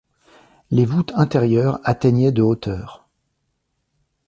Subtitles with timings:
[0.71, 3.07] Les voûtes intérieures atteignaient de hauteur.